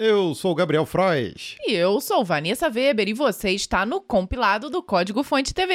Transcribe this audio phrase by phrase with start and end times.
[0.00, 1.56] Eu sou o Gabriel Frois.
[1.66, 5.74] E eu sou Vanessa Weber e você está no compilado do Código Fonte TV.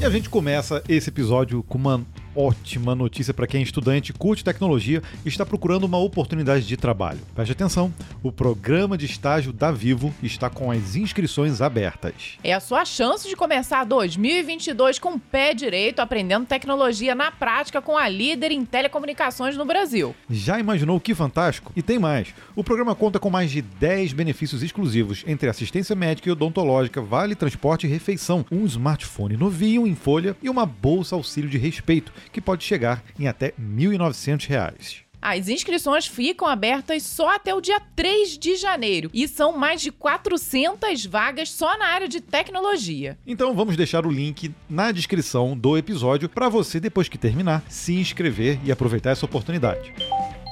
[0.00, 2.02] E a gente começa esse episódio com uma
[2.34, 7.20] ótima notícia para quem é estudante, curte tecnologia e está procurando uma oportunidade de trabalho.
[7.34, 7.92] Preste atenção,
[8.22, 12.38] o programa de estágio da Vivo está com as inscrições abertas.
[12.42, 17.80] É a sua chance de começar 2022 com o pé direito, aprendendo tecnologia na prática
[17.80, 20.14] com a líder em telecomunicações no Brasil.
[20.30, 21.72] Já imaginou que fantástico?
[21.76, 22.34] E tem mais.
[22.56, 27.34] O programa conta com mais de 10 benefícios exclusivos, entre assistência médica e odontológica, vale
[27.34, 32.40] transporte e refeição, um smartphone novinho em folha e uma bolsa auxílio de respeito que
[32.40, 35.02] pode chegar em até R$ 1.900.
[35.22, 39.92] As inscrições ficam abertas só até o dia 3 de janeiro e são mais de
[39.92, 43.16] 400 vagas só na área de tecnologia.
[43.24, 47.94] Então vamos deixar o link na descrição do episódio para você, depois que terminar, se
[47.94, 49.94] inscrever e aproveitar essa oportunidade.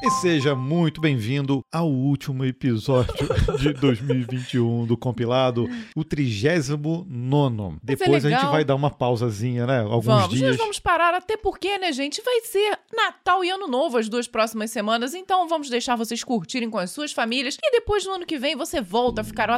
[0.02, 3.28] E seja muito bem-vindo ao último episódio
[3.60, 7.76] de 2021 do compilado, o 39.
[7.82, 9.80] Depois é a gente vai dar uma pausazinha, né?
[9.80, 10.52] Alguns vamos, dias.
[10.52, 12.22] Nós vamos parar, até porque, né, gente?
[12.22, 16.70] Vai ser Natal e Ano Novo as duas próximas semanas, então vamos deixar vocês curtirem
[16.70, 19.50] com as suas famílias e depois no ano que vem você volta a ficar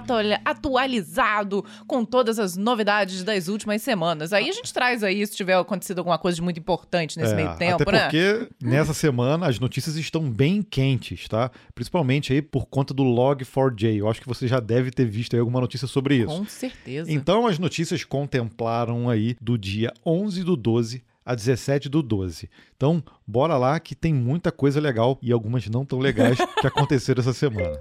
[0.44, 4.32] atualizado com todas as novidades das últimas semanas.
[4.32, 7.36] Aí a gente traz aí se tiver acontecido alguma coisa de muito importante nesse É,
[7.36, 8.00] meio tempo, até né?
[8.00, 11.50] porque nessa semana as notícias estão bem quentes, tá?
[11.74, 13.96] Principalmente aí por conta do Log4j.
[13.96, 16.26] Eu acho que você já deve ter visto aí alguma notícia sobre isso.
[16.26, 17.10] Com certeza.
[17.12, 22.50] Então as notícias contemplaram aí do dia 11 do 12 a 17 do 12.
[22.76, 27.20] Então, bora lá que tem muita coisa legal e algumas não tão legais que aconteceram
[27.20, 27.78] essa semana.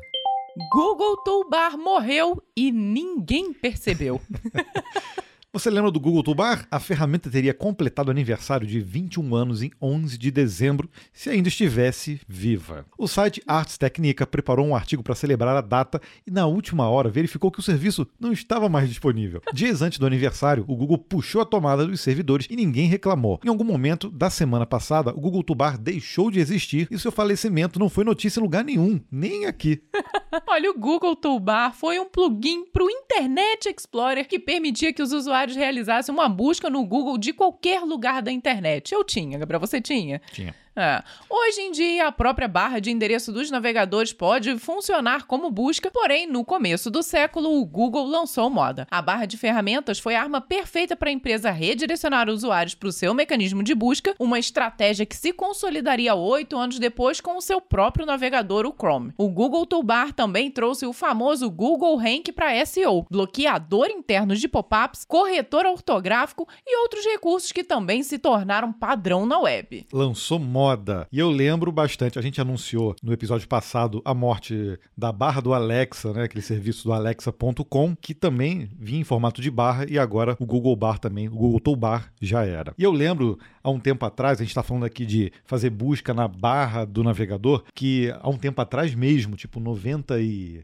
[0.71, 4.21] Google Toolbar morreu e ninguém percebeu.
[5.53, 6.65] Você lembra do Google Toolbar?
[6.71, 12.21] A ferramenta teria completado aniversário de 21 anos em 11 de dezembro, se ainda estivesse
[12.25, 12.85] viva.
[12.97, 17.09] O site Arts Technica preparou um artigo para celebrar a data e, na última hora,
[17.09, 19.41] verificou que o serviço não estava mais disponível.
[19.51, 23.37] Dias antes do aniversário, o Google puxou a tomada dos servidores e ninguém reclamou.
[23.43, 27.77] Em algum momento da semana passada, o Google Toolbar deixou de existir e seu falecimento
[27.77, 29.83] não foi notícia em lugar nenhum, nem aqui.
[30.47, 35.11] Olha, o Google Toolbar foi um plugin para o Internet Explorer que permitia que os
[35.11, 38.93] usuários realizassem uma busca no Google de qualquer lugar da internet.
[38.93, 40.21] Eu tinha, Gabriel, você tinha?
[40.31, 40.55] Tinha.
[40.81, 41.03] É.
[41.29, 46.25] Hoje em dia, a própria barra de endereço dos navegadores pode funcionar como busca, porém,
[46.25, 48.87] no começo do século, o Google lançou moda.
[48.89, 52.91] A barra de ferramentas foi a arma perfeita para a empresa redirecionar usuários para o
[52.91, 57.61] seu mecanismo de busca, uma estratégia que se consolidaria oito anos depois com o seu
[57.61, 59.13] próprio navegador, o Chrome.
[59.19, 65.05] O Google Toolbar também trouxe o famoso Google Rank para SEO, bloqueador interno de pop-ups,
[65.05, 69.85] corretor ortográfico e outros recursos que também se tornaram padrão na web.
[69.93, 70.70] lançou moda.
[71.11, 75.53] E eu lembro bastante, a gente anunciou no episódio passado a morte da barra do
[75.53, 80.35] Alexa, né, aquele serviço do alexa.com, que também vinha em formato de barra e agora
[80.39, 82.73] o Google Bar também, o Google Toolbar já era.
[82.77, 86.13] E eu lembro há um tempo atrás, a gente está falando aqui de fazer busca
[86.13, 90.63] na barra do navegador, que há um tempo atrás mesmo, tipo 90 e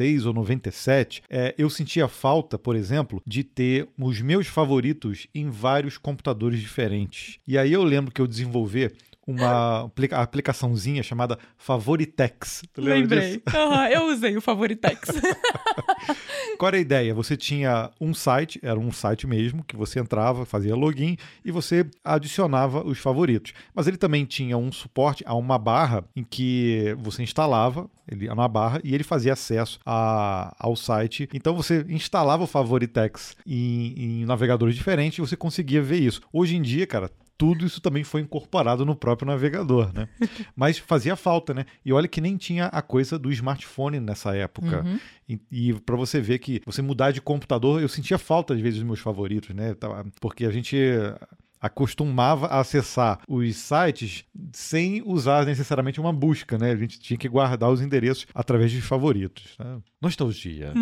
[0.00, 5.50] 96 ou 97, é, eu sentia falta, por exemplo, de ter os meus favoritos em
[5.50, 7.38] vários computadores diferentes.
[7.46, 8.90] E aí eu lembro que eu desenvolvi
[9.26, 12.62] uma aplica aplicaçãozinha chamada Favoritex.
[12.72, 13.42] Tu lembra Lembrei.
[13.44, 13.56] disso?
[13.56, 15.08] Aham, eu usei o Favoritex.
[16.58, 17.14] Qual era a ideia?
[17.14, 21.86] Você tinha um site, era um site mesmo, que você entrava, fazia login e você
[22.04, 23.52] adicionava os favoritos.
[23.74, 28.48] Mas ele também tinha um suporte a uma barra em que você instalava ele na
[28.48, 31.28] barra e ele fazia acesso a, ao site.
[31.32, 36.20] Então você instalava o Favoritex em, em navegadores diferentes e você conseguia ver isso.
[36.32, 37.10] Hoje em dia, cara,
[37.40, 40.06] tudo isso também foi incorporado no próprio navegador, né?
[40.54, 41.64] Mas fazia falta, né?
[41.82, 44.82] E olha que nem tinha a coisa do smartphone nessa época.
[44.84, 44.98] Uhum.
[45.26, 48.78] E, e para você ver que você mudar de computador, eu sentia falta às vezes
[48.80, 49.72] dos meus favoritos, né?
[49.72, 50.76] Tava- Porque a gente
[51.58, 56.72] acostumava a acessar os sites sem usar necessariamente uma busca, né?
[56.72, 59.56] A gente tinha que guardar os endereços através de favoritos.
[59.58, 59.78] né?
[60.00, 60.72] Nostalgia.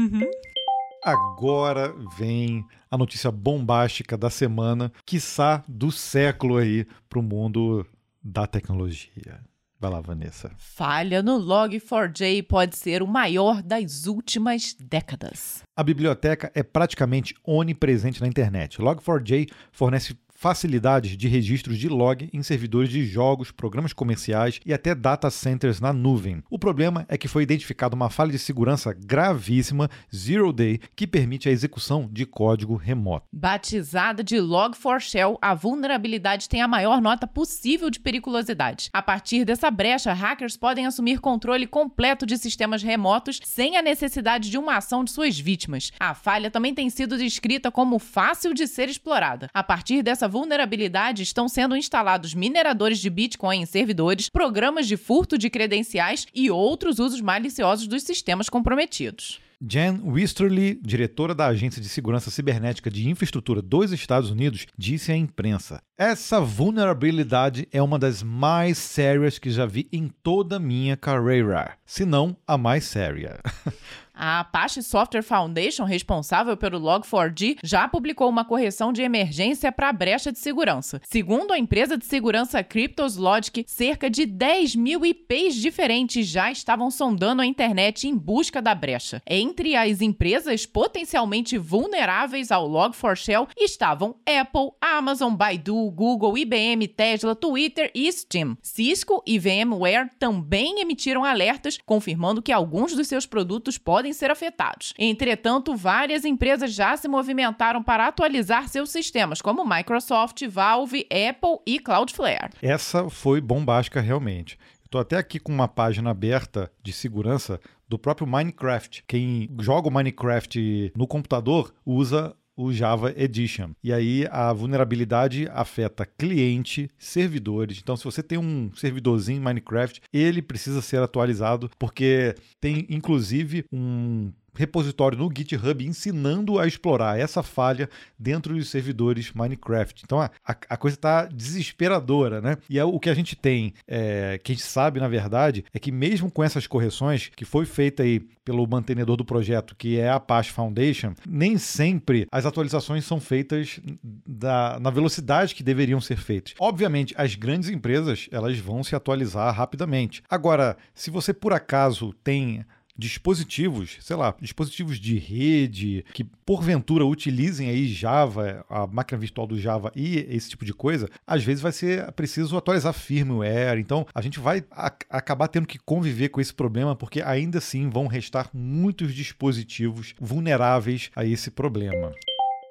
[1.09, 7.87] Agora vem a notícia bombástica da semana, quiçá do século aí para o mundo
[8.23, 9.41] da tecnologia.
[9.81, 10.51] Vai lá, Vanessa.
[10.59, 15.63] Falha no Log4j pode ser o maior das últimas décadas.
[15.75, 18.79] A biblioteca é praticamente onipresente na internet.
[18.79, 24.95] Log4j fornece facilidades de registros de log em servidores de jogos, programas comerciais e até
[24.95, 26.45] data centers na nuvem.
[26.49, 31.49] O problema é que foi identificada uma falha de segurança gravíssima, Zero Day, que permite
[31.49, 33.27] a execução de código remoto.
[33.33, 38.91] Batizada de Log4Shell, a vulnerabilidade tem a maior nota possível de periculosidade.
[38.93, 44.49] A partir dessa brecha, hackers podem assumir controle completo de sistemas remotos sem a necessidade
[44.51, 45.91] de uma ação de suas vítimas.
[45.99, 49.51] A falha também tem sido descrita como fácil de ser explorada.
[49.53, 55.37] A partir dessa vulnerabilidade, estão sendo instalados mineradores de Bitcoin em servidores, programas de furto
[55.37, 59.41] de credenciais e outros usos maliciosos dos sistemas comprometidos.
[59.61, 65.17] Jan Wisterly, diretora da Agência de Segurança Cibernética de Infraestrutura dos Estados Unidos, disse à
[65.17, 70.97] imprensa: Essa vulnerabilidade é uma das mais sérias que já vi em toda a minha
[70.97, 73.41] carreira, se não a mais séria.
[74.21, 79.93] A Apache Software Foundation, responsável pelo Log4j, já publicou uma correção de emergência para a
[79.93, 81.01] brecha de segurança.
[81.09, 86.91] Segundo a empresa de segurança Cryptos Logic, cerca de 10 mil IPs diferentes já estavam
[86.91, 89.23] sondando a internet em busca da brecha.
[89.25, 97.89] Entre as empresas potencialmente vulneráveis ao Log4Shell estavam Apple, Amazon, Baidu, Google, IBM, Tesla, Twitter
[97.95, 98.59] e Steam.
[98.63, 104.31] Cisco e VMware também emitiram alertas confirmando que alguns dos seus produtos podem podem ser
[104.31, 104.95] afetados.
[104.99, 111.79] Entretanto, várias empresas já se movimentaram para atualizar seus sistemas, como Microsoft, Valve, Apple e
[111.79, 112.51] Cloudflare.
[112.63, 114.59] Essa foi bombástica realmente.
[114.85, 119.05] Estou até aqui com uma página aberta de segurança do próprio Minecraft.
[119.07, 123.71] Quem joga o Minecraft no computador usa o Java Edition.
[123.85, 127.79] E aí a vulnerabilidade afeta cliente, servidores.
[127.81, 134.33] Então, se você tem um servidorzinho Minecraft, ele precisa ser atualizado porque tem inclusive um
[134.59, 137.89] repositório no GitHub ensinando a explorar essa falha
[138.19, 140.03] dentro dos servidores Minecraft.
[140.05, 142.57] Então a, a coisa está desesperadora, né?
[142.69, 145.79] E é o que a gente tem, é, que a gente sabe na verdade, é
[145.79, 150.09] que mesmo com essas correções que foi feita aí pelo mantenedor do projeto, que é
[150.09, 153.79] a Apache Foundation, nem sempre as atualizações são feitas
[154.27, 156.55] da, na velocidade que deveriam ser feitas.
[156.59, 160.23] Obviamente, as grandes empresas elas vão se atualizar rapidamente.
[160.29, 162.65] Agora, se você por acaso tem
[162.99, 169.59] dispositivos, sei lá, dispositivos de rede que porventura utilizem aí Java, a máquina virtual do
[169.59, 173.79] Java e esse tipo de coisa, às vezes vai ser preciso atualizar firmware.
[173.79, 174.65] Então, a gente vai
[175.09, 181.11] acabar tendo que conviver com esse problema porque ainda assim vão restar muitos dispositivos vulneráveis
[181.15, 182.13] a esse problema.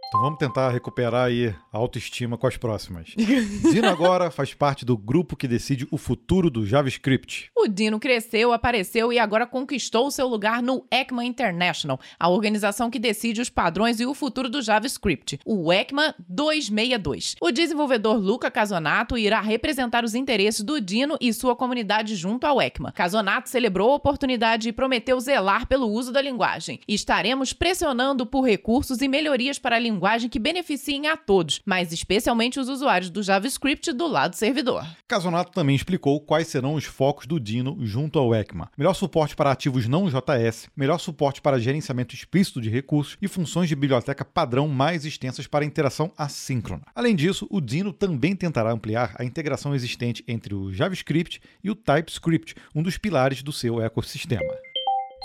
[0.07, 3.09] Então vamos tentar recuperar aí a autoestima com as próximas.
[3.18, 7.51] Dino agora faz parte do grupo que decide o futuro do JavaScript.
[7.54, 13.00] O Dino cresceu, apareceu e agora conquistou seu lugar no ECMA International, a organização que
[13.00, 17.36] decide os padrões e o futuro do JavaScript, o ECMA 262.
[17.42, 22.62] O desenvolvedor Luca Casonato irá representar os interesses do Dino e sua comunidade junto ao
[22.62, 22.94] ECMA.
[22.94, 26.80] Casonato celebrou a oportunidade e prometeu zelar pelo uso da linguagem.
[26.88, 31.91] Estaremos pressionando por recursos e melhorias para a linguagem linguagem que beneficiem a todos, mas
[31.91, 34.85] especialmente os usuários do JavaScript do lado servidor.
[35.07, 38.69] Casonato também explicou quais serão os focos do Dino junto ao ECMA.
[38.77, 43.67] Melhor suporte para ativos não JS, melhor suporte para gerenciamento explícito de recursos e funções
[43.67, 46.83] de biblioteca padrão mais extensas para interação assíncrona.
[46.94, 51.75] Além disso, o Dino também tentará ampliar a integração existente entre o JavaScript e o
[51.75, 54.53] TypeScript, um dos pilares do seu ecossistema.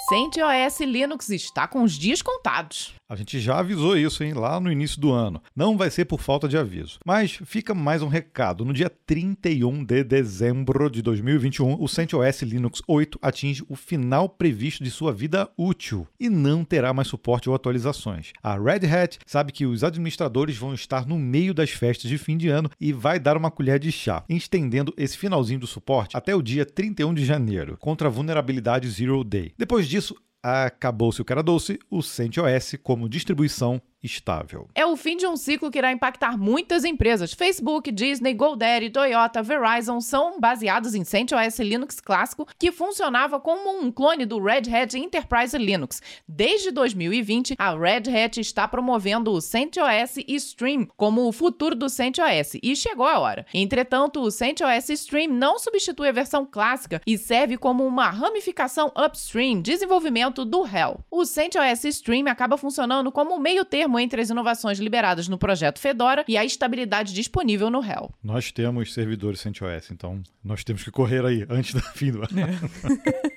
[0.08, 2.92] CentOS Linux está com os dias contados.
[3.08, 5.40] A gente já avisou isso, hein, lá no início do ano.
[5.54, 6.98] Não vai ser por falta de aviso.
[7.04, 8.64] Mas fica mais um recado.
[8.64, 14.82] No dia 31 de dezembro de 2021, o CentOS Linux 8 atinge o final previsto
[14.82, 18.32] de sua vida útil e não terá mais suporte ou atualizações.
[18.42, 22.38] A Red Hat sabe que os administradores vão estar no meio das festas de fim
[22.38, 26.34] de ano e vai dar uma colher de chá, estendendo esse finalzinho do suporte até
[26.34, 29.52] o dia 31 de janeiro, contra a vulnerabilidade Zero Day.
[29.58, 34.68] Depois disso, acabou-se o era doce, o CentOS como distribuição estável.
[34.74, 37.32] É o fim de um ciclo que irá impactar muitas empresas.
[37.32, 43.92] Facebook, Disney, GoDaddy, Toyota, Verizon são baseados em CentOS Linux clássico, que funcionava como um
[43.92, 46.02] clone do Red Hat Enterprise Linux.
[46.26, 52.56] Desde 2020, a Red Hat está promovendo o CentOS Stream como o futuro do CentOS
[52.62, 53.46] e chegou a hora.
[53.54, 59.60] Entretanto, o CentOS Stream não substitui a versão clássica e serve como uma ramificação upstream,
[59.60, 61.00] desenvolvimento do Hell.
[61.10, 65.36] O CentOS Stream acaba funcionando como um meio termo termo entre as inovações liberadas no
[65.36, 68.10] projeto Fedora e a estabilidade disponível no Hell.
[68.22, 72.40] Nós temos servidores CentOS, então nós temos que correr aí antes do fim do ano.
[72.40, 73.32] É.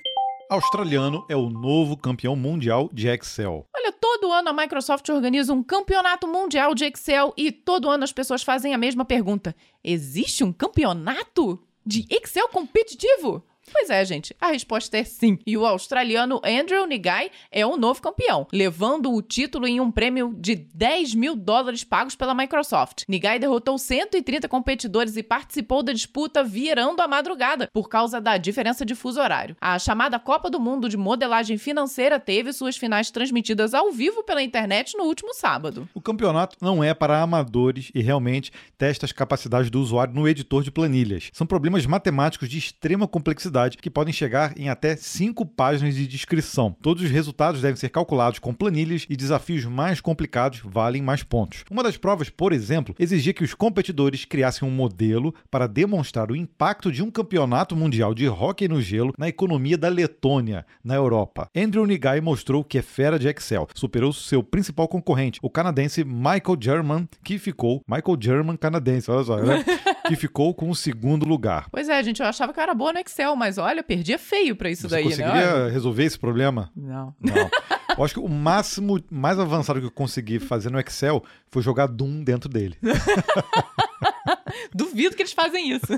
[0.48, 3.66] Australiano é o novo campeão mundial de Excel.
[3.76, 8.12] Olha, todo ano a Microsoft organiza um campeonato mundial de Excel e todo ano as
[8.12, 13.44] pessoas fazem a mesma pergunta: existe um campeonato de Excel competitivo?
[13.72, 15.38] Pois é, gente, a resposta é sim.
[15.46, 20.34] E o australiano Andrew Nigai é o novo campeão, levando o título em um prêmio
[20.38, 23.02] de 10 mil dólares pagos pela Microsoft.
[23.08, 28.86] Nigai derrotou 130 competidores e participou da disputa virando a madrugada, por causa da diferença
[28.86, 29.56] de fuso horário.
[29.60, 34.42] A chamada Copa do Mundo de Modelagem Financeira teve suas finais transmitidas ao vivo pela
[34.42, 35.88] internet no último sábado.
[35.92, 40.62] O campeonato não é para amadores e realmente testa as capacidades do usuário no editor
[40.62, 41.30] de planilhas.
[41.32, 46.76] São problemas matemáticos de extrema complexidade que podem chegar em até cinco páginas de descrição.
[46.82, 51.64] Todos os resultados devem ser calculados com planilhas e desafios mais complicados valem mais pontos.
[51.70, 56.36] Uma das provas, por exemplo, exigia que os competidores criassem um modelo para demonstrar o
[56.36, 61.48] impacto de um campeonato mundial de hóquei no gelo na economia da Letônia, na Europa.
[61.56, 66.58] Andrew Nigai mostrou que é fera de Excel, superou seu principal concorrente, o canadense Michael
[66.60, 69.64] German, que ficou Michael German canadense, olha só, né?
[70.08, 71.68] que ficou com o segundo lugar.
[71.70, 74.56] Pois é, gente, eu achava que eu era boa no Excel, mas olha, perdia feio
[74.56, 75.70] para isso Você daí, conseguiria né?
[75.70, 76.70] resolver esse problema?
[76.74, 77.14] Não.
[77.20, 77.50] Não.
[77.96, 81.86] Eu acho que o máximo, mais avançado que eu consegui fazer no Excel foi jogar
[81.86, 82.76] Doom dentro dele.
[84.74, 85.86] Duvido que eles fazem isso.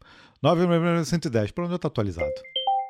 [0.42, 1.52] 9.110.
[1.52, 2.30] Para onde está atualizado?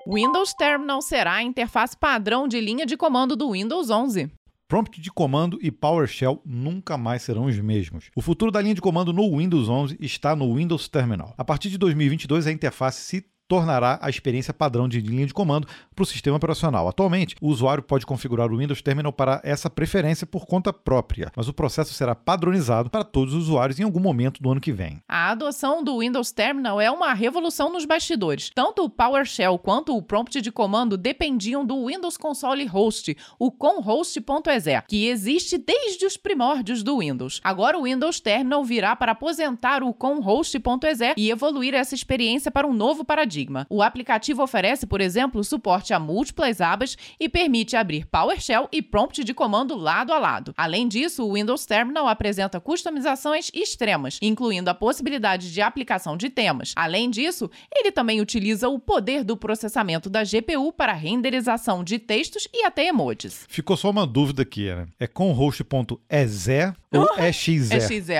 [0.07, 4.31] Windows Terminal será a interface padrão de linha de comando do Windows 11.
[4.67, 8.09] Prompt de comando e PowerShell nunca mais serão os mesmos.
[8.15, 11.35] O futuro da linha de comando no Windows 11 está no Windows Terminal.
[11.37, 15.66] A partir de 2022, a interface se tornará a experiência padrão de linha de comando
[15.92, 16.87] para o sistema operacional.
[16.87, 21.49] Atualmente, o usuário pode configurar o Windows Terminal para essa preferência por conta própria, mas
[21.49, 25.02] o processo será padronizado para todos os usuários em algum momento do ano que vem.
[25.09, 28.52] A adoção do Windows Terminal é uma revolução nos bastidores.
[28.54, 34.80] Tanto o PowerShell quanto o prompt de comando dependiam do Windows Console Host, o conhost.exe,
[34.87, 37.40] que existe desde os primórdios do Windows.
[37.42, 42.73] Agora o Windows Terminal virá para aposentar o conhost.exe e evoluir essa experiência para um
[42.73, 43.67] novo paradigma paradigma.
[43.69, 49.25] O aplicativo oferece, por exemplo, suporte a múltiplas abas e permite abrir PowerShell e prompt
[49.25, 50.53] de comando lado a lado.
[50.57, 56.73] Além disso, o Windows Terminal apresenta customizações extremas, incluindo a possibilidade de aplicação de temas.
[56.77, 62.49] Além disso, ele também utiliza o poder do processamento da GPU para renderização de textos
[62.53, 63.47] e até emojis.
[63.49, 64.87] Ficou só uma dúvida aqui, né?
[64.99, 67.73] É com host.exe ou é XE?
[67.73, 68.13] É XE.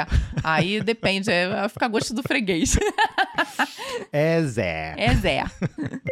[0.43, 2.77] Aí depende, é, fica a gosto do freguês.
[4.13, 4.61] Exe.
[4.97, 5.45] É Zé.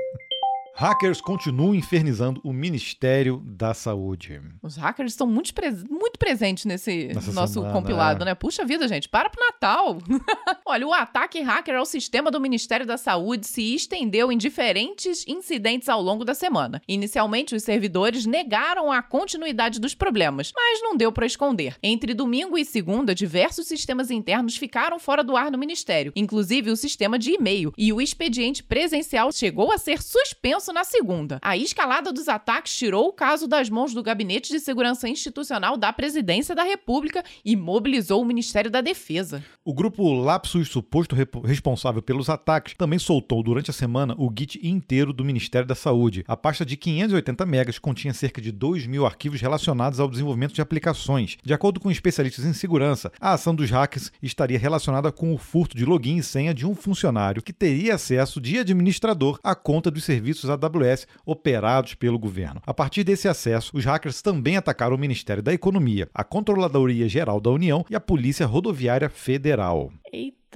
[0.81, 4.41] Hackers continuam infernizando o Ministério da Saúde.
[4.63, 8.27] Os hackers estão muito, pres muito presentes nesse Nessa nosso semana, compilado, é.
[8.27, 8.35] né?
[8.37, 9.99] Puxa vida, gente, para pro Natal.
[10.65, 15.89] Olha, o ataque hacker ao sistema do Ministério da Saúde se estendeu em diferentes incidentes
[15.89, 16.81] ao longo da semana.
[16.87, 21.75] Inicialmente, os servidores negaram a continuidade dos problemas, mas não deu para esconder.
[21.83, 26.77] Entre domingo e segunda, diversos sistemas internos ficaram fora do ar no Ministério, inclusive o
[26.77, 31.39] sistema de e-mail, e o expediente presencial chegou a ser suspenso na segunda.
[31.43, 35.93] A escalada dos ataques tirou o caso das mãos do Gabinete de Segurança Institucional da
[35.93, 39.45] Presidência da República e mobilizou o Ministério da Defesa.
[39.65, 45.13] O grupo Lapsus, suposto responsável pelos ataques, também soltou durante a semana o Git inteiro
[45.13, 46.25] do Ministério da Saúde.
[46.27, 50.61] A pasta de 580 megas continha cerca de 2 mil arquivos relacionados ao desenvolvimento de
[50.61, 51.37] aplicações.
[51.45, 55.77] De acordo com especialistas em segurança, a ação dos hackers estaria relacionada com o furto
[55.77, 60.05] de login e senha de um funcionário que teria acesso de administrador à conta dos
[60.05, 62.61] serviços AWS operados pelo governo.
[62.67, 67.41] A partir desse acesso, os hackers também atacaram o Ministério da Economia, a Controladoria Geral
[67.41, 69.93] da União e a Polícia Rodoviária Federal.
[70.13, 70.48] Eita.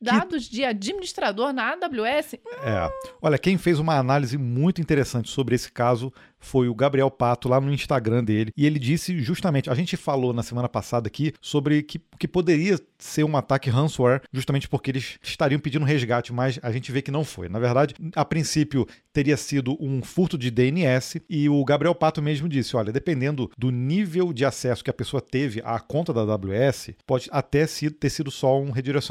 [0.00, 2.34] Dados de administrador na AWS?
[2.34, 2.90] É.
[3.22, 6.12] Olha, quem fez uma análise muito interessante sobre esse caso
[6.44, 8.52] foi o Gabriel Pato lá no Instagram dele.
[8.56, 12.78] E ele disse justamente, a gente falou na semana passada aqui sobre que, que poderia
[12.98, 17.10] ser um ataque ransomware, justamente porque eles estariam pedindo resgate, mas a gente vê que
[17.10, 17.48] não foi.
[17.48, 22.48] Na verdade, a princípio teria sido um furto de DNS e o Gabriel Pato mesmo
[22.48, 26.90] disse, olha, dependendo do nível de acesso que a pessoa teve à conta da AWS,
[27.06, 29.03] pode até ter sido só um redirecionamento,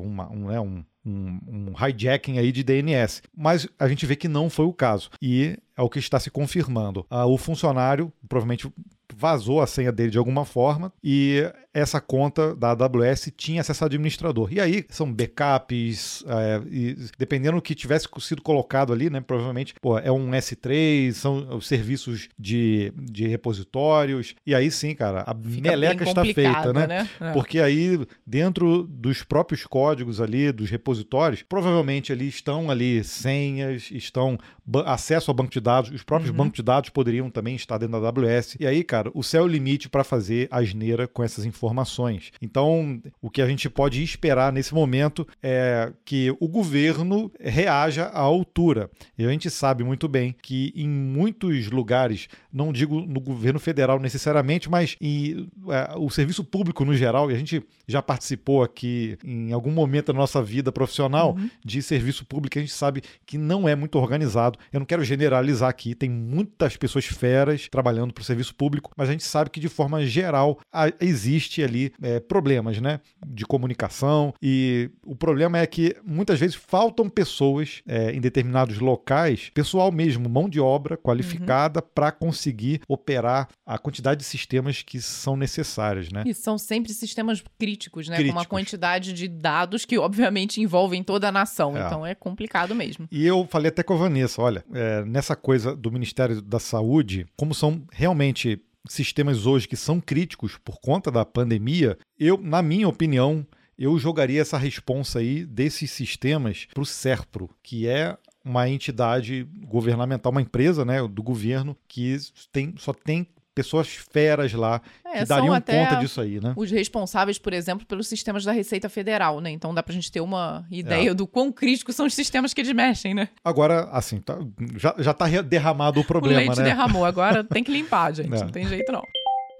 [0.00, 3.22] uma, um, né, um, um, um hijacking aí de DNS.
[3.36, 5.10] Mas a gente vê que não foi o caso.
[5.20, 7.06] E é o que está se confirmando.
[7.10, 8.70] Ah, o funcionário provavelmente
[9.16, 13.86] vazou a senha dele de alguma forma e essa conta da AWS tinha acesso ao
[13.86, 14.52] administrador.
[14.52, 19.74] E aí são backups, é, e dependendo do que tivesse sido colocado ali, né, provavelmente
[19.80, 24.34] pô, é um S3, são os serviços de, de repositórios.
[24.46, 26.86] E aí sim, cara, a Fica meleca está feita, né?
[26.86, 27.08] né?
[27.20, 27.32] É.
[27.32, 34.38] Porque aí dentro dos próprios códigos ali, dos repositórios, provavelmente ali estão ali senhas, estão
[34.84, 36.36] acesso ao banco de dados, os próprios uhum.
[36.36, 38.56] bancos de dados poderiam também estar dentro da AWS.
[38.60, 42.30] E aí, cara, o céu é o limite para fazer asneira com essas informações.
[42.40, 48.20] Então, o que a gente pode esperar nesse momento é que o governo reaja à
[48.20, 48.90] altura.
[49.18, 53.98] E a gente sabe muito bem que em muitos lugares, não digo no governo federal
[53.98, 59.18] necessariamente, mas em, é, o serviço público no geral, e a gente já participou aqui
[59.24, 61.50] em algum momento da nossa vida profissional uhum.
[61.64, 64.51] de serviço público, a gente sabe que não é muito organizado.
[64.72, 69.08] Eu não quero generalizar aqui, tem muitas pessoas feras trabalhando para o serviço público, mas
[69.08, 70.58] a gente sabe que de forma geral
[71.00, 77.08] existe ali é, problemas né, de comunicação e o problema é que muitas vezes faltam
[77.08, 81.90] pessoas é, em determinados locais, pessoal mesmo, mão de obra qualificada uhum.
[81.94, 86.10] para conseguir operar a quantidade de sistemas que são necessários.
[86.10, 86.24] Né?
[86.26, 88.16] E são sempre sistemas críticos, né?
[88.16, 88.34] Críticos.
[88.34, 91.86] Com uma quantidade de dados que obviamente envolvem toda a nação, é.
[91.86, 93.08] então é complicado mesmo.
[93.10, 97.26] E eu falei até com a Vanessa, olha, é, nessa coisa do Ministério da Saúde,
[97.36, 102.88] como são realmente sistemas hoje que são críticos por conta da pandemia, eu, na minha
[102.88, 103.46] opinião,
[103.78, 110.32] eu jogaria essa responsa aí desses sistemas para o SERPRO, que é uma entidade governamental,
[110.32, 112.16] uma empresa né, do governo que
[112.50, 116.54] tem, só tem pessoas feras lá é, que dariam conta disso aí, né?
[116.56, 119.50] Os responsáveis, por exemplo, pelos sistemas da Receita Federal, né?
[119.50, 121.14] Então dá pra gente ter uma ideia é.
[121.14, 123.28] do quão críticos são os sistemas que eles mexem, né?
[123.44, 124.38] Agora, assim, tá,
[124.76, 126.64] já, já tá derramado o problema, o leite né?
[126.64, 128.34] derramou, agora tem que limpar, gente.
[128.34, 128.40] É.
[128.40, 129.02] Não tem jeito não.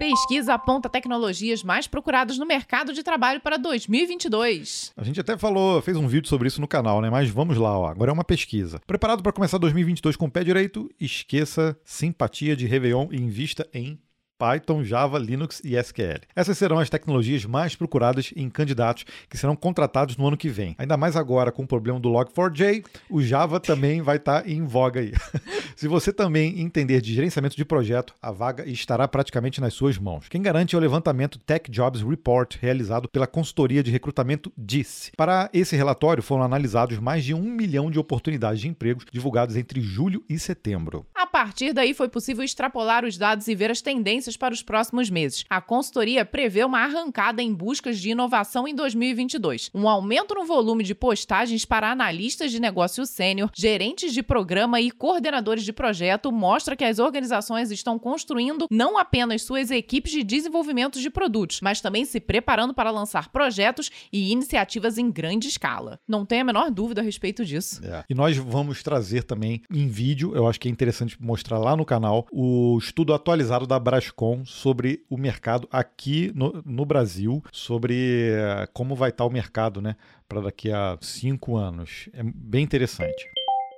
[0.03, 4.91] Pesquisa aponta tecnologias mais procuradas no mercado de trabalho para 2022.
[4.97, 7.09] A gente até falou, fez um vídeo sobre isso no canal, né?
[7.09, 7.87] Mas vamos lá, ó.
[7.87, 8.81] Agora é uma pesquisa.
[8.85, 10.91] Preparado para começar 2022 com o pé direito?
[10.99, 13.97] Esqueça simpatia de Réveillon e invista em
[14.42, 16.18] Python, Java, Linux e SQL.
[16.35, 20.74] Essas serão as tecnologias mais procuradas em candidatos que serão contratados no ano que vem.
[20.78, 24.64] Ainda mais agora com o problema do Log4j, o Java também vai estar tá em
[24.64, 25.12] voga aí.
[25.76, 30.28] Se você também entender de gerenciamento de projeto, a vaga estará praticamente nas suas mãos.
[30.28, 35.12] Quem garante é o levantamento Tech Jobs Report realizado pela consultoria de recrutamento DIS.
[35.16, 39.81] Para esse relatório foram analisados mais de um milhão de oportunidades de empregos divulgadas entre
[39.81, 41.07] julho e setembro.
[41.14, 45.11] A partir daí foi possível extrapolar os dados e ver as tendências para os próximos
[45.11, 45.45] meses.
[45.49, 50.85] A consultoria prevê uma arrancada em buscas de inovação em 2022, um aumento no volume
[50.85, 56.77] de postagens para analistas de negócio sênior, gerentes de programa e coordenadores de projeto mostra
[56.77, 62.05] que as organizações estão construindo não apenas suas equipes de desenvolvimento de produtos, mas também
[62.05, 65.99] se preparando para lançar projetos e iniciativas em grande escala.
[66.07, 67.81] Não tenho a menor dúvida a respeito disso.
[67.85, 68.05] É.
[68.09, 71.85] E nós vamos trazer também em vídeo, eu acho que é interessante mostrar lá no
[71.85, 73.79] canal, o estudo atualizado da
[74.12, 79.81] Brascom sobre o mercado aqui no, no Brasil, sobre uh, como vai estar o mercado
[79.81, 79.96] né,
[80.29, 82.09] para daqui a cinco anos.
[82.12, 83.25] É bem interessante.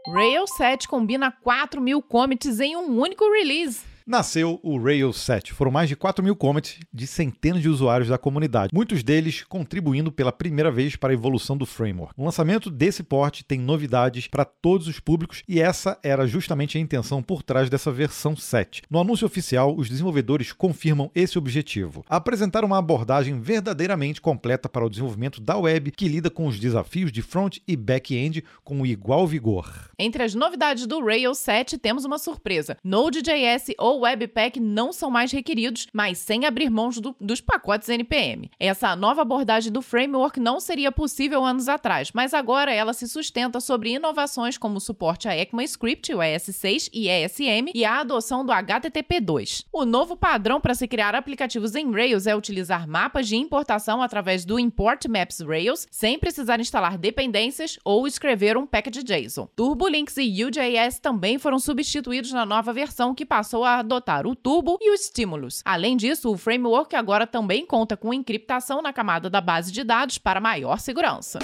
[0.06, 5.52] Rail 7 combina 4 mil commits em um único release nasceu o Rails 7.
[5.52, 10.12] Foram mais de 4 mil commits de centenas de usuários da comunidade, muitos deles contribuindo
[10.12, 12.14] pela primeira vez para a evolução do framework.
[12.16, 16.80] O lançamento desse porte tem novidades para todos os públicos e essa era justamente a
[16.80, 18.82] intenção por trás dessa versão 7.
[18.90, 24.90] No anúncio oficial, os desenvolvedores confirmam esse objetivo: apresentar uma abordagem verdadeiramente completa para o
[24.90, 29.90] desenvolvimento da web que lida com os desafios de front e back-end com igual vigor.
[29.98, 35.10] Entre as novidades do Rails 7 temos uma surpresa: Node.js ou ou Webpack não são
[35.10, 38.50] mais requeridos, mas sem abrir mãos do, dos pacotes NPM.
[38.58, 43.60] Essa nova abordagem do framework não seria possível anos atrás, mas agora ela se sustenta
[43.60, 48.52] sobre inovações como o suporte a ECMAScript, o ES6 e ESM e a adoção do
[48.52, 49.64] HTTP2.
[49.72, 54.44] O novo padrão para se criar aplicativos em Rails é utilizar mapas de importação através
[54.44, 59.48] do Import Maps Rails, sem precisar instalar dependências ou escrever um package JSON.
[59.54, 64.78] TurboLinks e UJS também foram substituídos na nova versão que passou a adotar o Turbo
[64.80, 65.62] e o Stimulus.
[65.64, 70.18] Além disso, o framework agora também conta com encriptação na camada da base de dados
[70.18, 71.38] para maior segurança.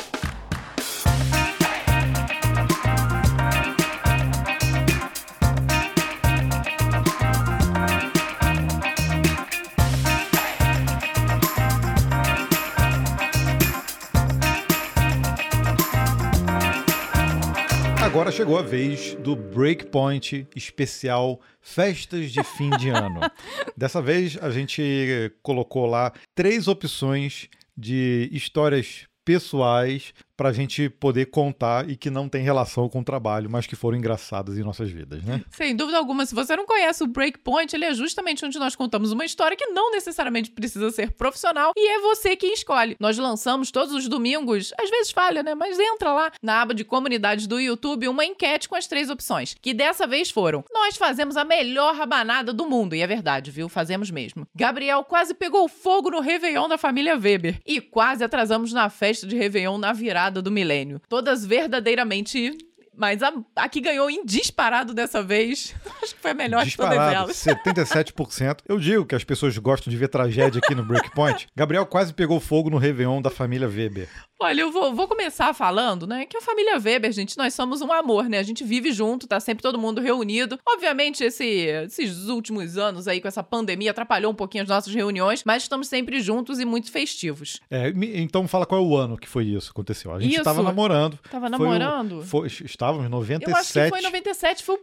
[18.11, 23.21] Agora chegou a vez do Breakpoint especial Festas de Fim de Ano.
[23.79, 31.27] Dessa vez a gente colocou lá três opções de histórias pessoais para a gente poder
[31.27, 34.91] contar e que não tem relação com o trabalho, mas que foram engraçadas em nossas
[34.91, 35.43] vidas, né?
[35.51, 39.13] Sem dúvida alguma, se você não conhece o Breakpoint, ele é justamente onde nós contamos
[39.13, 42.97] uma história que não necessariamente precisa ser profissional e é você quem escolhe.
[42.99, 45.55] Nós lançamos todos os domingos, às vezes falha, né?
[45.55, 49.55] Mas entra lá na aba de comunidades do YouTube uma enquete com as três opções,
[49.61, 53.69] que dessa vez foram: nós fazemos a melhor rabanada do mundo, e é verdade, viu?
[53.69, 54.47] Fazemos mesmo.
[54.57, 59.37] Gabriel quase pegou fogo no Réveillon da família Weber e quase atrasamos na festa de
[59.37, 61.01] Réveillon na virada do milênio.
[61.09, 62.57] Todas verdadeiramente
[63.01, 66.95] mas a, a, que ganhou em disparado dessa vez, acho que foi a melhor disparado,
[66.95, 68.15] de todas elas.
[68.15, 68.59] 77%.
[68.69, 71.49] Eu digo que as pessoas gostam de ver tragédia aqui no Breakpoint.
[71.57, 74.09] Gabriel quase pegou fogo no Réveillon da família Weber.
[74.43, 77.93] Olha, eu vou, vou, começar falando, né, que a família Weber, gente, nós somos um
[77.93, 78.39] amor, né?
[78.39, 80.59] A gente vive junto, tá sempre todo mundo reunido.
[80.67, 85.43] Obviamente, esse, esses últimos anos aí com essa pandemia atrapalhou um pouquinho as nossas reuniões,
[85.45, 87.61] mas estamos sempre juntos e muito festivos.
[87.71, 90.13] É, então fala qual é o ano que foi isso aconteceu.
[90.13, 90.45] A gente isso.
[90.45, 91.19] tava namorando.
[91.31, 92.19] Tava namorando?
[92.21, 92.49] O, foi,
[92.91, 93.51] estávamos em 97.
[93.51, 94.65] Eu acho que foi em 97.
[94.65, 94.79] Foi,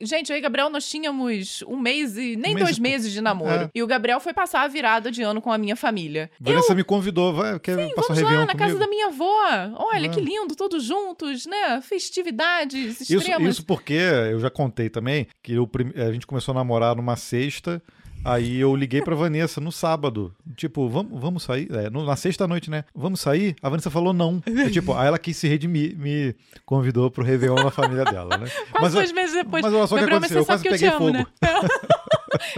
[0.00, 2.80] gente, eu e Gabriel, nós tínhamos um mês e nem um mês dois e...
[2.80, 3.64] meses de namoro.
[3.64, 3.70] É.
[3.74, 6.30] E o Gabriel foi passar a virada de ano com a minha família.
[6.40, 6.76] Vanessa eu...
[6.76, 8.58] me convidou, vai, quer Sim, passar vamos lá na comigo?
[8.58, 9.42] casa da minha avó.
[9.76, 11.80] Olha, que lindo, todos juntos, né?
[11.82, 13.40] Festividades extremas.
[13.40, 17.16] Isso, isso porque eu já contei também que eu, a gente começou a namorar numa
[17.16, 17.82] sexta.
[18.24, 20.34] Aí eu liguei pra Vanessa no sábado.
[20.56, 21.68] Tipo, vamos, vamos sair?
[21.72, 22.84] É, no, na sexta-noite, né?
[22.94, 23.56] Vamos sair?
[23.62, 24.42] A Vanessa falou não.
[24.46, 28.48] E, tipo, aí ela quis se redimir, me convidou pro Réveillon na família dela, né?
[28.70, 29.62] Quase mas, dois meses depois.
[29.62, 31.08] Mas olha só o que aconteceu, eu quase peguei eu fogo.
[31.08, 31.26] Amo, né?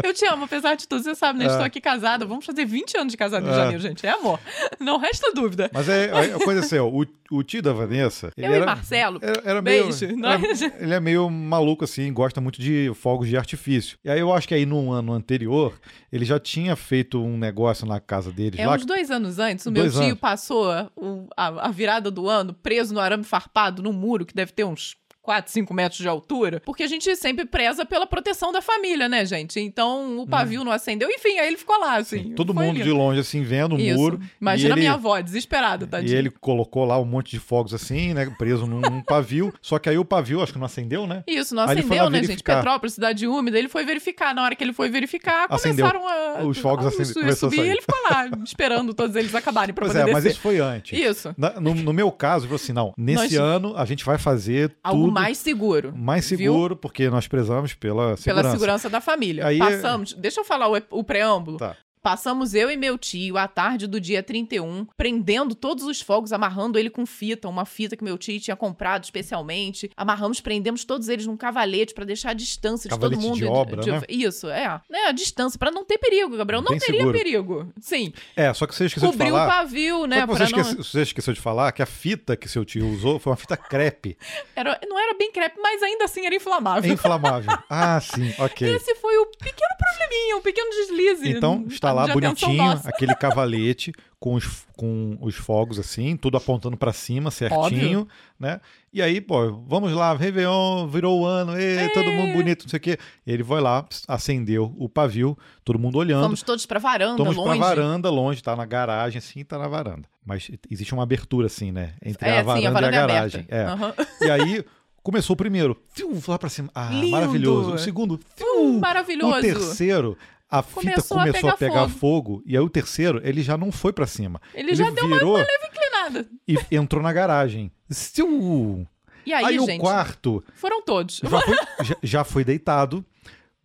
[0.02, 1.02] Eu te amo, apesar de tudo.
[1.02, 1.46] Você sabe, né?
[1.46, 1.48] É.
[1.48, 2.24] Estou aqui casada.
[2.24, 3.54] Vamos fazer 20 anos de casado em é.
[3.54, 4.06] janeiro, gente.
[4.06, 4.40] É amor.
[4.80, 5.70] Não resta dúvida.
[5.72, 8.30] Mas é, a coisa assim, ó, o, o tio da Vanessa.
[8.36, 9.18] Ele eu era, e Marcelo.
[9.22, 10.06] Era, era beijo.
[10.06, 13.98] Meio, era, ele é meio maluco, assim, gosta muito de fogos de artifício.
[14.04, 15.74] E aí eu acho que aí no ano anterior,
[16.12, 18.58] ele já tinha feito um negócio na casa deles.
[18.58, 20.18] É, lá, uns dois anos antes, o meu tio anos.
[20.18, 24.52] passou o, a, a virada do ano preso no arame farpado num muro que deve
[24.52, 28.60] ter uns 4, 5 metros de altura, porque a gente sempre preza pela proteção da
[28.60, 29.58] família, né, gente?
[29.58, 30.64] Então o pavio hum.
[30.64, 32.24] não acendeu, enfim, aí ele ficou lá, assim.
[32.24, 33.98] Sim, todo mundo de longe, assim, vendo o Isso.
[33.98, 34.20] muro.
[34.38, 36.14] Imagina a ele, minha avó, desesperada, tadinha.
[36.14, 39.78] E ele colocou lá um monte de fogos, assim, né, preso num, num pavio, só
[39.78, 41.24] que aí o pavio, acho que não acendeu, né?
[41.26, 42.42] Isso, não acendeu, né, gente?
[42.42, 44.34] Petrópolis, cidade úmida, ele foi verificar.
[44.34, 45.86] Na hora que ele foi verificar, acendeu.
[45.86, 46.44] começaram a.
[46.44, 47.30] Os fogos acenderam.
[47.30, 50.14] A subir e ele ficou lá, esperando todos eles acabarem pra pois poder é, descer.
[50.14, 50.98] mas isso foi antes.
[50.98, 51.34] Isso.
[51.38, 53.34] Na, no, no, meu caso, eu falei assim, não, nesse Nós...
[53.34, 56.76] ano a gente vai fazer tudo mais seguro mais seguro, Viu?
[56.76, 58.24] porque nós prezamos pela segurança.
[58.24, 59.46] Pela segurança da família.
[59.46, 60.12] Aí, Passamos.
[60.14, 61.56] Deixa eu falar o, o preâmbulo.
[61.56, 61.76] Tá.
[62.04, 66.78] Passamos eu e meu tio à tarde do dia 31, prendendo todos os fogos, amarrando
[66.78, 69.90] ele com fita, uma fita que meu tio tinha comprado especialmente.
[69.96, 73.38] Amarramos, prendemos todos eles num cavalete para deixar a distância cavalete de todo mundo.
[73.38, 74.02] De obra, de, de, né?
[74.06, 74.82] Isso, é.
[74.90, 76.60] Né, a distância, para não ter perigo, Gabriel.
[76.60, 77.16] Não Bem teria seguro.
[77.16, 77.72] perigo.
[77.80, 78.12] Sim.
[78.36, 79.46] É, só que você esqueceu Cobriu de falar.
[79.46, 80.26] o pavio, né?
[80.26, 80.44] Você, não...
[80.44, 83.56] esqueceu, você esqueceu de falar que a fita que seu tio usou foi uma fita
[83.56, 84.18] crepe.
[84.54, 86.90] Era, não era bem crepe, mas ainda assim era inflamável.
[86.90, 87.50] É inflamável.
[87.70, 88.74] Ah, sim, ok.
[88.74, 91.30] Esse foi o pequeno probleminha, um pequeno deslize.
[91.30, 96.92] Então, está lá bonitinho, aquele cavalete com os, com os fogos assim, tudo apontando para
[96.92, 98.08] cima, certinho, Óbvio.
[98.38, 98.60] né?
[98.92, 102.76] E aí, pô, vamos lá, Réveillon, virou o ano, ei, todo mundo bonito, não sei
[102.78, 102.98] o quê.
[103.26, 106.24] Ele foi lá, acendeu o pavio, todo mundo olhando.
[106.24, 107.58] Fomos todos pra varanda, Fomos longe.
[107.58, 110.08] pra varanda, longe, tá na garagem, assim, tá na varanda.
[110.24, 111.94] Mas existe uma abertura, assim, né?
[112.02, 113.46] Entre é, a, varanda sim, a varanda e a é garagem.
[113.48, 113.60] É.
[113.60, 113.74] É.
[113.74, 113.92] Uhum.
[114.22, 114.64] E aí,
[115.02, 116.70] começou o primeiro, fiu, lá pra cima.
[116.74, 117.10] Ah, Lindo.
[117.10, 117.74] maravilhoso.
[117.74, 119.36] O segundo, fiu, maravilhoso.
[119.36, 120.16] O terceiro,
[120.50, 121.98] a fita Começou começou a a pegar pegar, fogo.
[122.38, 122.42] fogo.
[122.46, 124.40] e aí o terceiro, ele já não foi pra cima.
[124.54, 126.28] Ele, já deu uma, virou leve inclinada.
[126.46, 127.72] e entrou na garagem.
[127.90, 128.86] Siu!
[129.26, 131.20] E aí, o gente, quarto foram todos.
[131.24, 133.04] já foi, já, já foi deitado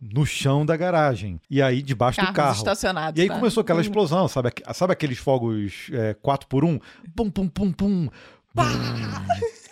[0.00, 1.38] no chão da garagem.
[1.50, 2.56] E aí, debaixo Carros do carro.
[2.56, 3.18] estacionados.
[3.18, 3.34] E aí tá?
[3.34, 4.50] começou aquela explosão, sabe?
[4.72, 6.78] Sabe aqueles fogos é, 4 por 1
[7.14, 8.08] Pum, pum, pum, pum.
[8.54, 8.62] Bum.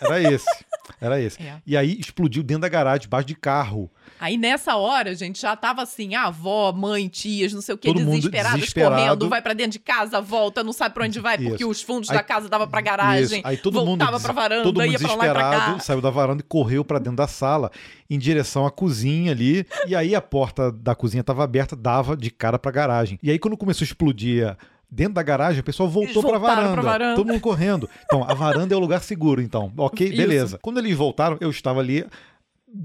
[0.01, 0.45] Era esse.
[1.01, 1.41] Era esse.
[1.41, 1.57] É.
[1.65, 3.89] E aí explodiu dentro da garagem, debaixo de carro.
[4.19, 7.87] Aí nessa hora, gente, já tava assim, a avó, mãe, tias, não sei o que,
[7.87, 8.95] Todo mundo desesperadas, desesperado.
[8.95, 11.69] correndo, vai pra dentro de casa, volta, não sabe pra onde vai, porque Isso.
[11.69, 13.47] os fundos Aí- da casa dava pra garagem, Isso.
[13.47, 15.49] Aí todo mundo, voltava des- pra varanda, todo mundo ia pra lá e pra cá.
[15.51, 17.71] desesperado, saiu da varanda e correu pra dentro da sala,
[18.09, 19.65] em direção à cozinha ali.
[19.87, 23.17] E aí a porta da cozinha estava aberta, dava de cara pra garagem.
[23.23, 24.57] E aí quando começou a explodir
[24.89, 27.15] dentro da garagem, o pessoal voltou pra voltaram varanda, varanda.
[27.15, 27.89] Todo mundo correndo.
[28.05, 29.71] Então, a varanda é o lugar seguro, então.
[29.77, 30.17] Ok, Isso.
[30.17, 30.59] beleza.
[30.61, 32.05] Quando eles voltaram, eu estava ali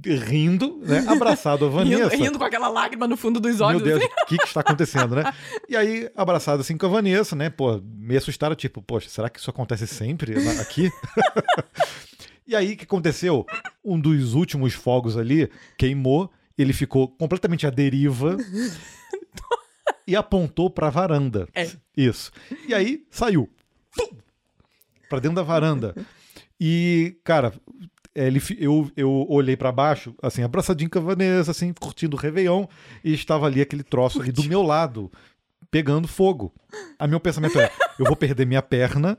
[0.07, 2.09] rindo, né, abraçado a Vanessa.
[2.09, 3.83] rindo, rindo com aquela lágrima no fundo dos olhos.
[3.83, 4.23] Meu Deus, assim.
[4.23, 5.25] o que, que está acontecendo, né?
[5.69, 7.51] E aí, abraçado assim com a Vanessa, né?
[7.51, 10.91] Pô, meio assustado, tipo, poxa, será que isso acontece sempre aqui?
[12.47, 13.45] e aí, o que aconteceu?
[13.85, 18.37] Um dos últimos fogos ali queimou, ele ficou completamente à deriva
[20.07, 21.49] e apontou pra varanda.
[21.55, 21.69] É.
[21.97, 22.31] Isso.
[22.69, 23.49] E aí, saiu.
[23.97, 24.17] Pum!
[25.09, 25.95] Pra dentro da varanda.
[26.61, 27.53] E, cara,
[28.15, 32.21] é, ele, eu, eu olhei pra baixo, assim, abraçadinho com a Vanessa, assim, curtindo o
[32.21, 32.67] Réveillon,
[33.03, 35.11] e estava ali aquele troço ali do meu lado,
[35.71, 36.55] pegando fogo.
[36.97, 39.19] A meu pensamento é: eu vou perder minha perna,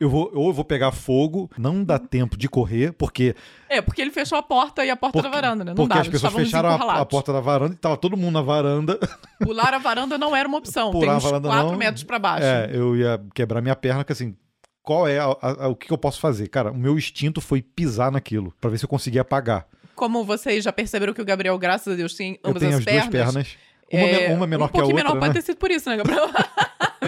[0.00, 3.34] eu vou, ou eu vou pegar fogo, não dá tempo de correr, porque,
[3.68, 5.70] É, porque ele fechou a porta e a porta porque, da varanda, né?
[5.70, 8.34] Não porque dava, as pessoas fecharam a, a porta da varanda e tava todo mundo
[8.34, 8.98] na varanda.
[9.42, 10.90] Pular a varanda não era uma opção.
[10.90, 11.78] Pular Tem a uns varanda 4 não.
[11.78, 12.44] metros pra baixo.
[12.46, 14.36] É, eu ia quebrar minha perna, que assim.
[14.82, 16.46] Qual é a- a- a- o que eu posso fazer?
[16.48, 19.66] Cara, o meu instinto foi pisar naquilo, pra ver se eu conseguia apagar.
[19.94, 22.78] Como vocês já perceberam que o Gabriel, graças a Deus, tem Eu ambas tenho as,
[22.80, 23.08] as pernas.
[23.08, 23.56] duas pernas.
[23.90, 25.04] Uma, É, uma menor um que a pouquinho outra.
[25.04, 25.20] menor né?
[25.20, 26.28] pode ter sido por isso, né, Gabriel?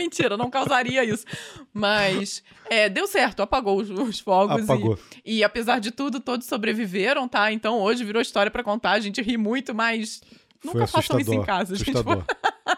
[0.07, 1.25] Mentira, não causaria isso.
[1.75, 4.63] Mas é, deu certo, apagou os, os fogos.
[4.63, 4.99] Apagou.
[5.25, 7.53] E, e apesar de tudo, todos sobreviveram, tá?
[7.53, 8.93] Então hoje virou história pra contar.
[8.93, 10.23] A gente ri muito, mas
[10.65, 11.77] nunca façam isso em assustador, casa.
[11.77, 11.93] gente.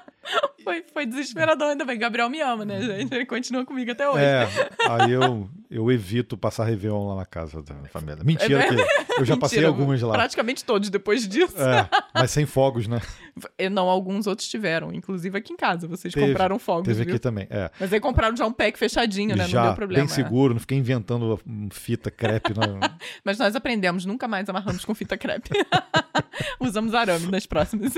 [0.68, 1.98] Foi, foi desesperador, ainda bem.
[1.98, 3.14] Gabriel me ama, né, gente?
[3.14, 4.22] Ele continua comigo até hoje.
[4.22, 4.46] É,
[4.87, 8.22] aí eu, eu evito passar Réveillon lá na casa da família.
[8.22, 10.12] Mentira, É eu já passei Mentira, algumas lá.
[10.12, 11.59] Praticamente todos depois disso.
[11.59, 13.00] É, mas sem fogos, né?
[13.57, 15.87] E Não, alguns outros tiveram, inclusive aqui em casa.
[15.87, 17.14] Vocês Teve, compraram fogos, Teve viu?
[17.14, 17.46] aqui também.
[17.48, 17.70] É.
[17.78, 19.44] Mas aí compraram já um pack fechadinho, né?
[19.44, 20.04] Não já deu problema.
[20.04, 20.14] bem é.
[20.14, 22.52] seguro, não fiquei inventando fita crepe.
[22.52, 22.81] Não.
[23.24, 25.50] Mas nós aprendemos, nunca mais amarramos com fita crepe.
[26.61, 27.94] Usamos arame nas próximas.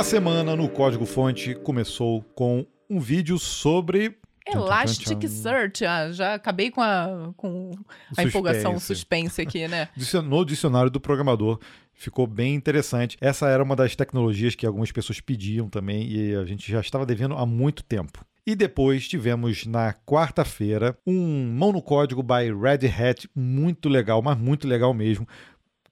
[0.00, 6.80] A semana no Código Fonte começou com um vídeo sobre Elasticsearch, ah, já acabei com
[6.80, 7.70] a, com
[8.16, 9.42] a empolgação, suspense.
[9.42, 9.90] aqui, né?
[10.24, 11.60] No dicionário do programador.
[11.92, 13.18] Ficou bem interessante.
[13.20, 17.04] Essa era uma das tecnologias que algumas pessoas pediam também e a gente já estava
[17.04, 18.24] devendo há muito tempo.
[18.46, 24.38] E depois tivemos na quarta-feira um mão no código by Red Hat muito legal, mas
[24.38, 25.28] muito legal mesmo,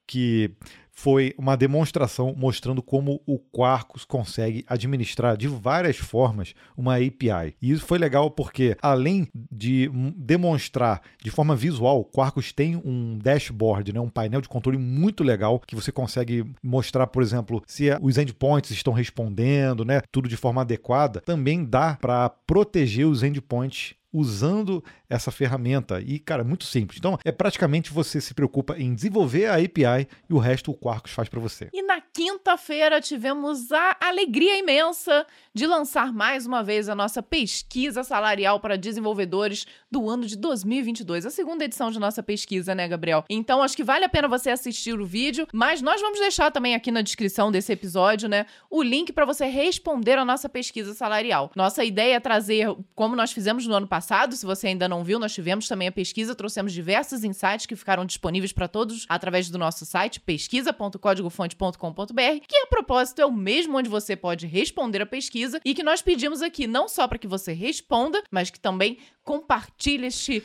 [0.07, 0.55] que
[0.99, 7.55] foi uma demonstração mostrando como o Quarkus consegue administrar de várias formas uma API.
[7.61, 13.17] E isso foi legal porque, além de demonstrar de forma visual, o Quarkus tem um
[13.17, 17.85] dashboard, né, um painel de controle muito legal que você consegue mostrar, por exemplo, se
[18.01, 21.21] os endpoints estão respondendo, né, tudo de forma adequada.
[21.21, 26.01] Também dá para proteger os endpoints usando essa ferramenta.
[26.01, 26.99] E, cara, é muito simples.
[26.99, 31.11] Então, é praticamente você se preocupa em desenvolver a API e o resto o Quarkus
[31.11, 31.69] faz para você.
[31.73, 38.03] E na quinta-feira tivemos a alegria imensa de lançar mais uma vez a nossa pesquisa
[38.03, 43.23] salarial para desenvolvedores do ano de 2022, a segunda edição de nossa pesquisa, né, Gabriel?
[43.29, 46.75] Então acho que vale a pena você assistir o vídeo, mas nós vamos deixar também
[46.75, 51.51] aqui na descrição desse episódio, né, o link para você responder a nossa pesquisa salarial.
[51.55, 53.98] Nossa ideia é trazer, como nós fizemos no ano passado,
[54.35, 58.05] se você ainda não viu, nós tivemos também a pesquisa, trouxemos diversos insights que ficaram
[58.05, 63.89] disponíveis para todos através do nosso site pesquisa.códigofonte.com.br, que a propósito é o mesmo onde
[63.89, 67.53] você pode responder a pesquisa e que nós pedimos aqui não só para que você
[67.53, 70.43] responda, mas que também compartilhe este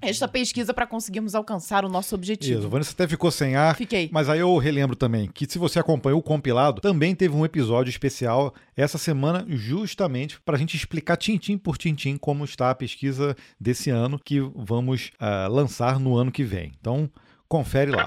[0.00, 2.60] esta pesquisa para conseguirmos alcançar o nosso objetivo.
[2.60, 3.76] Isso, Vanessa até ficou sem ar.
[3.76, 4.08] Fiquei.
[4.12, 7.90] Mas aí eu relembro também que se você acompanhou o compilado, também teve um episódio
[7.90, 13.36] especial essa semana, justamente para a gente explicar tintim por tintim como está a pesquisa
[13.58, 16.72] desse ano que vamos ah, lançar no ano que vem.
[16.80, 17.10] Então,
[17.48, 18.06] confere lá.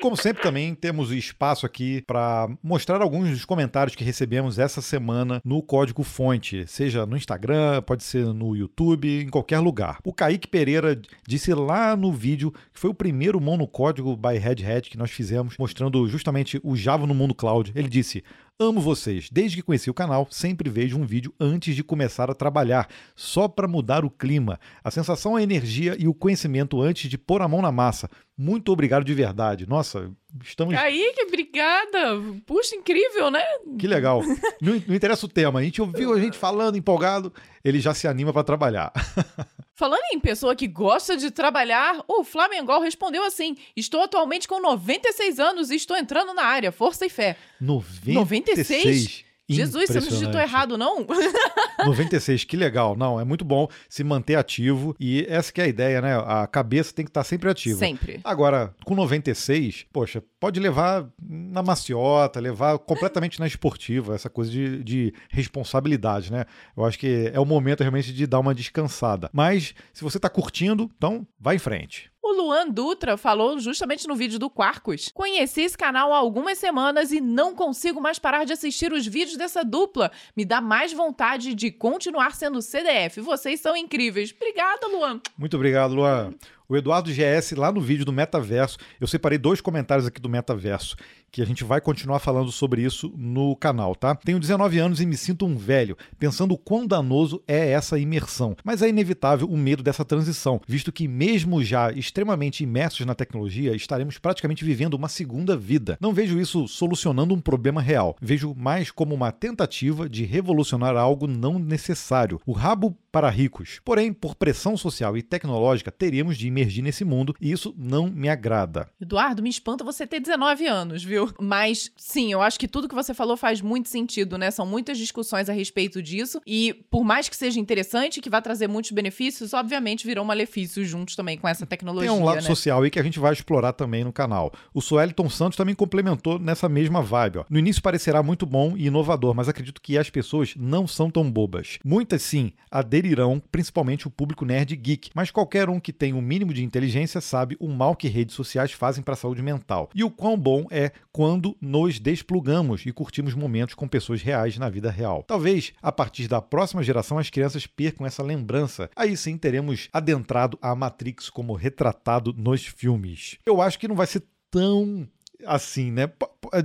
[0.00, 5.40] Como sempre, também temos espaço aqui para mostrar alguns dos comentários que recebemos essa semana
[5.44, 9.98] no código fonte, seja no Instagram, pode ser no YouTube, em qualquer lugar.
[10.04, 14.38] O Kaique Pereira disse lá no vídeo que foi o primeiro mão no código by
[14.38, 17.72] Red Hat que nós fizemos, mostrando justamente o Java no mundo cloud.
[17.74, 18.22] Ele disse:
[18.60, 19.30] Amo vocês.
[19.30, 23.46] Desde que conheci o canal, sempre vejo um vídeo antes de começar a trabalhar, só
[23.46, 24.58] para mudar o clima.
[24.82, 28.10] A sensação, a energia e o conhecimento antes de pôr a mão na massa.
[28.36, 29.64] Muito obrigado de verdade.
[29.64, 30.10] Nossa,
[30.42, 30.74] estamos.
[30.74, 32.20] Kaique, obrigada.
[32.44, 33.44] Puxa, incrível, né?
[33.78, 34.22] Que legal.
[34.60, 35.60] Não, não interessa o tema.
[35.60, 37.32] A gente ouviu a gente falando empolgado,
[37.64, 38.92] ele já se anima para trabalhar.
[39.78, 45.38] Falando em pessoa que gosta de trabalhar, o Flamengol respondeu assim: Estou atualmente com 96
[45.38, 47.36] anos e estou entrando na área, força e fé.
[47.60, 48.16] 96?
[48.16, 49.27] 96?
[49.48, 51.06] Jesus, você não digitou errado, não?
[51.84, 52.96] 96, que legal.
[52.96, 56.16] Não, é muito bom se manter ativo e essa que é a ideia, né?
[56.16, 57.78] A cabeça tem que estar sempre ativa.
[57.78, 58.20] Sempre.
[58.24, 64.82] Agora, com 96, poxa, pode levar na maciota, levar completamente na esportiva, essa coisa de,
[64.82, 66.44] de responsabilidade, né?
[66.76, 69.30] Eu acho que é o momento realmente de dar uma descansada.
[69.32, 72.10] Mas, se você está curtindo, então vai em frente.
[72.20, 75.10] O Luan Dutra falou justamente no vídeo do Quarkus.
[75.14, 79.36] Conheci esse canal há algumas semanas e não consigo mais parar de assistir os vídeos
[79.36, 80.10] dessa dupla.
[80.36, 83.20] Me dá mais vontade de continuar sendo CDF.
[83.20, 84.34] Vocês são incríveis.
[84.34, 85.20] Obrigada, Luan.
[85.38, 86.34] Muito obrigado, Luan.
[86.70, 90.96] O Eduardo GS, lá no vídeo do Metaverso, eu separei dois comentários aqui do Metaverso,
[91.32, 94.14] que a gente vai continuar falando sobre isso no canal, tá?
[94.14, 98.54] Tenho 19 anos e me sinto um velho, pensando o quão danoso é essa imersão.
[98.62, 103.74] Mas é inevitável o medo dessa transição, visto que, mesmo já extremamente imersos na tecnologia,
[103.74, 105.96] estaremos praticamente vivendo uma segunda vida.
[105.98, 108.14] Não vejo isso solucionando um problema real.
[108.20, 112.38] Vejo mais como uma tentativa de revolucionar algo não necessário.
[112.44, 113.80] O rabo para ricos.
[113.84, 118.28] Porém, por pressão social e tecnológica, teríamos de imergir nesse mundo e isso não me
[118.28, 118.88] agrada.
[119.00, 121.32] Eduardo, me espanta você ter 19 anos, viu?
[121.40, 124.50] Mas sim, eu acho que tudo que você falou faz muito sentido, né?
[124.50, 128.68] São muitas discussões a respeito disso e por mais que seja interessante, que vá trazer
[128.68, 132.10] muitos benefícios, obviamente virão malefícios juntos também com essa tecnologia.
[132.10, 132.42] Tem um lado né?
[132.42, 134.52] social aí que a gente vai explorar também no canal.
[134.74, 137.38] O Sueliton Santos também complementou nessa mesma vibe.
[137.38, 137.44] Ó.
[137.48, 141.30] No início parecerá muito bom e inovador, mas acredito que as pessoas não são tão
[141.30, 141.78] bobas.
[141.84, 146.47] Muitas sim aderirão, principalmente o público nerd geek, mas qualquer um que tenha um mínimo
[146.52, 150.10] de inteligência sabe o mal que redes sociais fazem para a saúde mental e o
[150.10, 155.24] quão bom é quando nos desplugamos e curtimos momentos com pessoas reais na vida real.
[155.26, 158.90] Talvez a partir da próxima geração as crianças percam essa lembrança.
[158.96, 163.36] Aí sim teremos adentrado a Matrix como retratado nos filmes.
[163.46, 165.06] Eu acho que não vai ser tão
[165.46, 166.10] assim, né?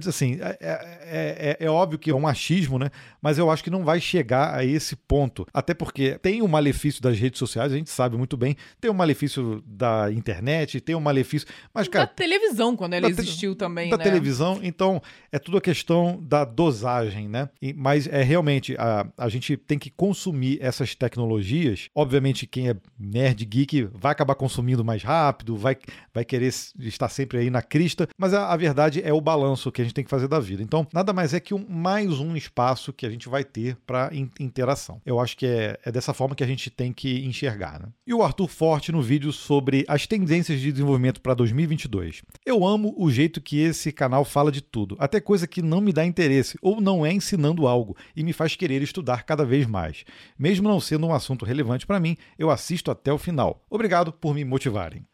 [0.07, 2.89] Assim, é, é, é, é, óbvio que é um achismo, né?
[3.21, 5.45] Mas eu acho que não vai chegar a esse ponto.
[5.53, 8.55] Até porque tem o malefício das redes sociais, a gente sabe muito bem.
[8.79, 11.47] Tem o malefício da internet, tem o malefício.
[11.73, 12.05] Mas, cara.
[12.05, 13.89] Da televisão, quando ela existiu também.
[13.89, 14.03] Da né?
[14.03, 17.49] televisão, então é tudo a questão da dosagem, né?
[17.61, 21.89] E, mas é realmente, a, a gente tem que consumir essas tecnologias.
[21.93, 25.77] Obviamente, quem é nerd geek vai acabar consumindo mais rápido, vai,
[26.13, 29.81] vai querer estar sempre aí na crista, mas a, a verdade é o balanço que
[29.81, 30.63] a gente tem que fazer da vida.
[30.63, 34.09] Então, nada mais é que um, mais um espaço que a gente vai ter para
[34.13, 35.01] in interação.
[35.05, 37.77] Eu acho que é, é, dessa forma que a gente tem que enxergar.
[37.81, 37.87] Né?
[38.07, 42.21] E o Arthur Forte no vídeo sobre as tendências de desenvolvimento para 2022.
[42.45, 45.91] Eu amo o jeito que esse canal fala de tudo, até coisa que não me
[45.91, 50.05] dá interesse ou não é ensinando algo e me faz querer estudar cada vez mais.
[50.39, 53.61] Mesmo não sendo um assunto relevante para mim, eu assisto até o final.
[53.69, 55.05] Obrigado por me motivarem.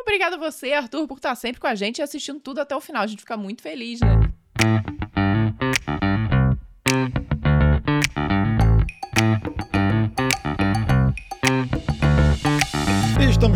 [0.00, 2.80] Obrigada a você, Arthur, por estar sempre com a gente e assistindo tudo até o
[2.80, 3.02] final.
[3.02, 4.97] A gente fica muito feliz, né?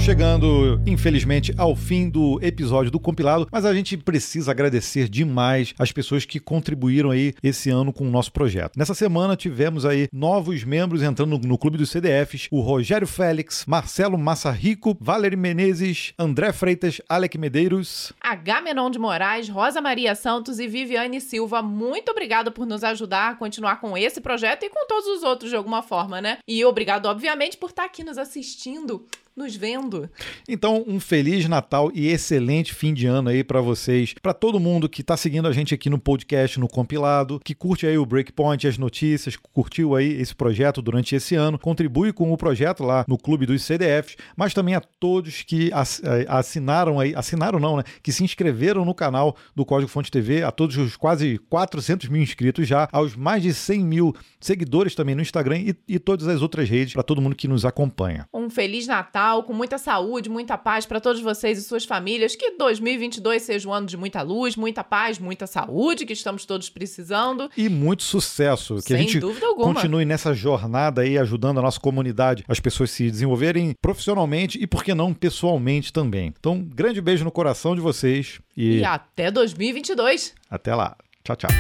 [0.02, 5.74] Estamos chegando, infelizmente, ao fim do episódio do compilado, mas a gente precisa agradecer demais
[5.78, 8.76] as pessoas que contribuíram aí esse ano com o nosso projeto.
[8.76, 14.18] Nessa semana tivemos aí novos membros entrando no Clube dos CDFs: o Rogério Félix, Marcelo
[14.18, 21.20] Massarico, Valerie Menezes, André Freitas, Alec Medeiros, Agamenon de Moraes, Rosa Maria Santos e Viviane
[21.20, 21.62] Silva.
[21.62, 25.48] Muito obrigado por nos ajudar a continuar com esse projeto e com todos os outros
[25.48, 26.38] de alguma forma, né?
[26.48, 30.08] E obrigado, obviamente, por estar aqui nos assistindo nos vendo.
[30.48, 34.88] Então, um feliz Natal e excelente fim de ano aí para vocês, para todo mundo
[34.88, 38.66] que tá seguindo a gente aqui no podcast, no compilado, que curte aí o Breakpoint,
[38.66, 43.16] as notícias, curtiu aí esse projeto durante esse ano, contribui com o projeto lá no
[43.16, 48.12] Clube dos CDFs, mas também a todos que eh, assinaram aí, assinaram não, né, que
[48.12, 52.68] se inscreveram no canal do Código Fonte TV, a todos os quase 400 mil inscritos
[52.68, 56.68] já, aos mais de 100 mil seguidores também no Instagram e, e todas as outras
[56.68, 58.26] redes, para todo mundo que nos acompanha.
[58.32, 62.34] Um feliz Natal Natal, com muita saúde, muita paz para todos vocês e suas famílias.
[62.34, 66.68] Que 2022 seja um ano de muita luz, muita paz, muita saúde, que estamos todos
[66.68, 67.48] precisando.
[67.56, 68.76] E muito sucesso.
[68.76, 69.74] Que Sem a gente dúvida alguma.
[69.74, 74.82] continue nessa jornada aí, ajudando a nossa comunidade, as pessoas se desenvolverem profissionalmente e, por
[74.82, 76.34] que não, pessoalmente também.
[76.38, 78.40] Então, grande beijo no coração de vocês.
[78.56, 80.34] E, e até 2022.
[80.50, 80.96] Até lá.
[81.22, 81.50] Tchau, tchau.